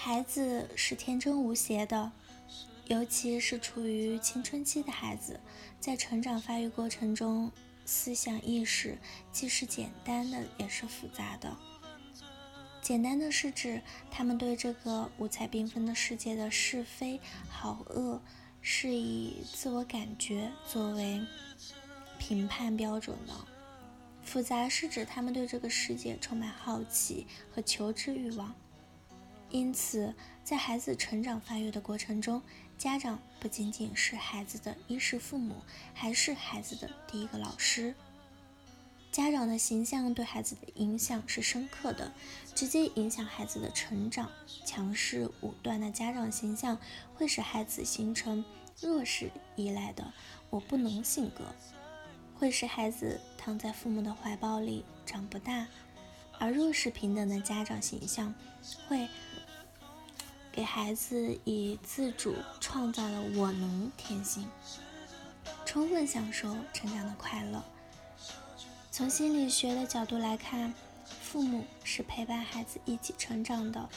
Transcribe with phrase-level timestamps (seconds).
[0.00, 2.12] 孩子是天真无邪的，
[2.86, 5.40] 尤其是处于青春期的孩子，
[5.80, 7.50] 在成长发育过程中，
[7.84, 8.96] 思想意识
[9.32, 11.56] 既是简单的，也是复杂的。
[12.80, 18.22] 简单的是指他们对这个五彩缤纷的世界的是非好恶，
[18.62, 21.20] 是以自我感觉作为
[22.20, 23.34] 评判标准的；
[24.22, 28.54] 复杂是指他们对这个世界充满好奇和求知欲望。
[29.50, 32.42] 因此，在孩子成长发育的过程中，
[32.76, 35.62] 家长不仅仅是孩子的衣食父母，
[35.94, 37.94] 还是孩子的第一个老师。
[39.10, 42.12] 家长的形象对孩子的影响是深刻的，
[42.54, 44.30] 直接影响孩子的成长。
[44.66, 46.78] 强势武断的家长形象
[47.14, 48.44] 会使孩子形成
[48.80, 50.12] 弱势依赖的
[50.50, 51.46] “我不能”性格，
[52.38, 55.66] 会使孩子躺在父母的怀抱里长不大。
[56.38, 58.34] 而弱势平等的家长形象
[58.88, 59.08] 会
[60.52, 64.46] 给孩子以自主创造的“我能”天性，
[65.64, 67.62] 充分享受成长的快乐。
[68.90, 70.72] 从心理学的角度来看，
[71.22, 73.88] 父母是陪伴孩子一起成长的。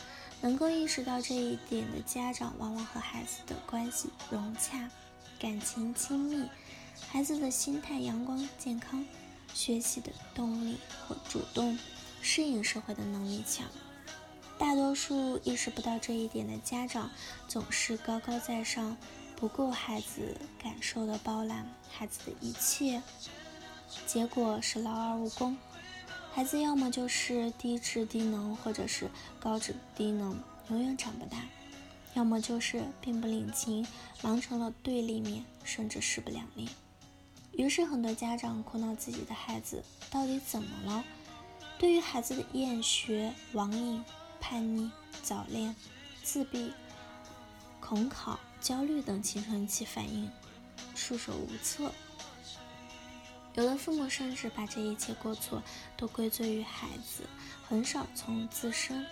[0.44, 4.90] 能够意识到这一点的家长，往往和孩子的关系融洽，
[5.38, 6.50] 感情亲密，
[7.12, 9.06] 孩子的心态阳光健康，
[9.54, 11.78] 学习的动力和主动
[12.22, 13.68] 适应社会的能力强。
[14.58, 17.10] 大多数意识不到这一点的家长，
[17.48, 18.96] 总是高高在上，
[19.36, 23.02] 不顾孩子感受的包揽孩子的一切。
[24.06, 25.58] 结果是劳而无功，
[26.32, 31.40] 孩子要么就是低智低能，或者是高智低能，永远长不大；
[32.14, 33.86] 要么就是并不领情，
[34.22, 36.70] 忙成了对立面，甚至势不两立。
[37.54, 41.04] 于是很多家长苦恼自己的孩子到底怎么了？
[41.82, 44.06] 对于孩子的厌学、网瘾、
[44.40, 44.92] 叛逆、
[45.24, 45.76] 早恋、
[46.22, 46.72] 自闭、
[47.80, 50.30] 恐考、焦虑等青春期反应
[50.94, 51.92] 束手无策。
[53.56, 55.59] 有的父母甚至把这一切过错
[55.97, 57.24] 都归罪于孩子，
[57.68, 59.03] 很少从自身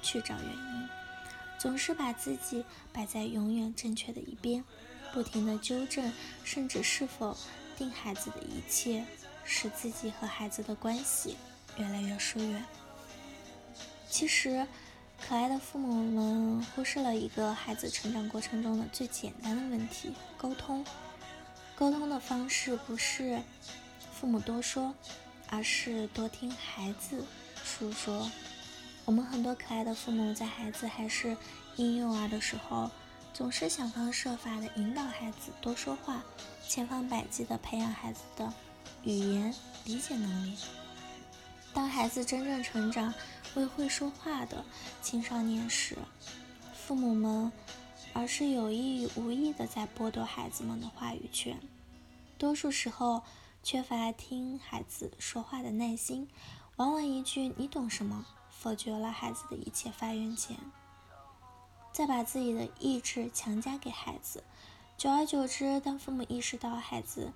[0.00, 0.88] 去找原因，
[1.58, 4.64] 总是把自己摆在永远正确的一边，
[5.12, 6.10] 不停的纠正，
[6.42, 7.36] 甚至是否
[7.76, 9.04] 定孩子的一切，
[9.44, 11.36] 使自己和孩子的关系
[11.76, 12.64] 越来越疏远。
[14.08, 14.66] 其实，
[15.20, 20.84] 可爱的父母们忽视了一个孩子成长过程中的最简单的问题：沟通。
[21.76, 23.40] 沟通的方式不是。
[24.12, 24.94] 父母多说，
[25.50, 27.24] 而是多听孩子
[27.64, 28.30] 诉说。
[29.04, 31.36] 我们很多可爱的父母，在孩子还是
[31.76, 32.90] 婴幼儿的时候，
[33.34, 36.22] 总是想方设法的引导孩子多说话，
[36.66, 38.50] 千方百计的培养孩子的
[39.02, 39.52] 语言
[39.84, 40.56] 理解能力。
[41.74, 43.12] 当孩子真正成长
[43.56, 44.64] 为会说话的
[45.02, 45.98] 青少年时，
[46.72, 47.52] 父母们
[48.14, 51.60] 而是有意无意的在剥夺孩子们的话语权。
[52.38, 53.22] 多数时候。
[53.66, 56.28] 缺乏听孩子说话的耐心，
[56.76, 60.54] 往往一句“你懂什么”否决了孩子的一切发言权，
[61.90, 64.44] 再把自己的意志强加给孩子。
[64.98, 67.32] 久而久之，当父母意识到孩子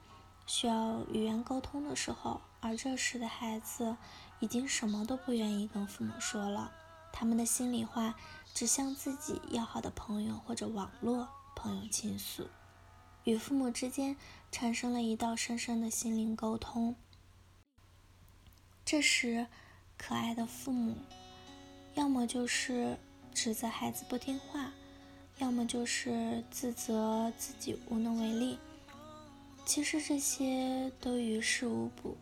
[0.46, 3.96] 需要语言沟通的时候，而这时的孩子
[4.40, 6.70] 已经什么都不愿意跟父母说了，
[7.12, 8.14] 他们的心里话
[8.54, 12.48] 只向自己要好的朋友或者网络朋友倾诉。
[13.24, 14.16] 与父母之间
[14.50, 16.94] 产生了一道深深的心灵沟通。
[18.84, 19.46] 这时，
[19.98, 20.96] 可爱的父母
[21.94, 22.96] 要么就是
[23.34, 24.72] 指责孩子不听话，
[25.38, 28.58] 要么就是自责自己无能为力。
[29.66, 32.16] 其实这些都于事无补。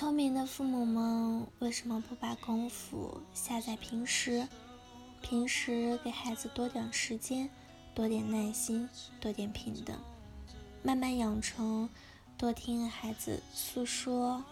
[0.00, 4.48] 聪明的父母们为什么不把功夫下在平时？
[5.20, 7.50] 平时给孩子多点时间，
[7.94, 8.88] 多点耐心，
[9.20, 9.94] 多点平等，
[10.82, 11.90] 慢慢养成
[12.38, 14.42] 多听孩子诉说、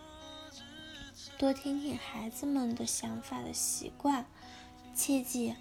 [1.38, 4.26] 多听听孩子们的想法的习惯。
[4.94, 5.54] 切记，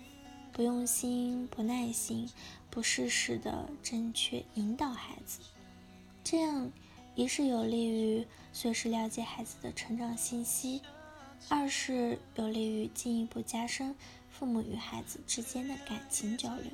[0.52, 2.30] 不用心、不耐心、
[2.70, 5.40] 不适时的正确引导孩子，
[6.26, 6.70] 这样
[7.18, 10.84] 一是有利于随时了解孩子的成长信息，
[11.50, 13.96] 二是有利于进一步加深。
[14.30, 16.72] 父母与孩子之间的感情交流，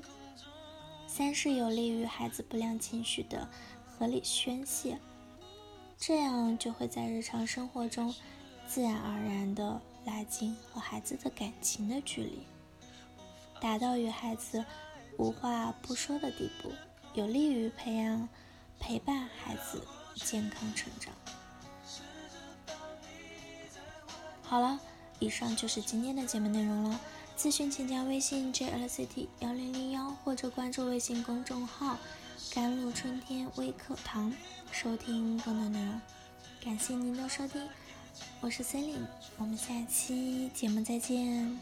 [1.08, 3.48] 三是有利于孩子不良情绪的
[3.88, 5.00] 合理宣泄，
[5.98, 8.14] 这样就会在日常生活中
[8.68, 12.40] 自然而然地拉近和孩子的感情的距离，
[13.62, 14.66] 达到与孩子
[15.18, 16.70] 无话不说的地步，
[17.14, 18.28] 有利于培养
[18.78, 19.82] 陪伴孩子
[20.16, 21.14] 健康成长。
[24.42, 24.80] 好了。
[25.20, 27.00] 以上就是今天的节目内容了。
[27.38, 31.98] 咨询请加微信 jlct 幺零零幺或者关注微信公众号
[32.54, 34.34] “甘露春天微课堂”
[34.72, 36.02] 收听更多内容。
[36.62, 37.66] 感谢您的收听，
[38.42, 39.08] 我是 c e l i n e
[39.38, 41.58] 我们下期节目再见。